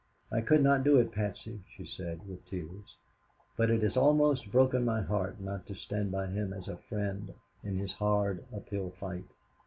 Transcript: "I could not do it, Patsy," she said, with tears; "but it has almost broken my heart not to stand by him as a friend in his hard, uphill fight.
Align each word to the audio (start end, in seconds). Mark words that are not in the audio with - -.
"I 0.31 0.41
could 0.41 0.63
not 0.63 0.83
do 0.83 0.97
it, 0.97 1.11
Patsy," 1.11 1.59
she 1.77 1.85
said, 1.85 2.27
with 2.27 2.43
tears; 2.49 2.97
"but 3.55 3.69
it 3.69 3.83
has 3.83 3.95
almost 3.95 4.51
broken 4.51 4.83
my 4.83 5.03
heart 5.03 5.39
not 5.39 5.67
to 5.67 5.75
stand 5.75 6.11
by 6.11 6.25
him 6.25 6.53
as 6.53 6.67
a 6.67 6.77
friend 6.89 7.31
in 7.63 7.77
his 7.77 7.91
hard, 7.93 8.43
uphill 8.51 8.89
fight. 8.99 9.25